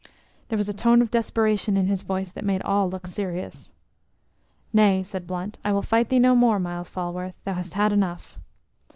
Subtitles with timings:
[0.49, 3.71] There was a tone of desperation in his voice that made all look serious.
[4.73, 8.39] "Nay," said Blunt; "I will fight thee no more, Myles Falworth; thou hast had enough."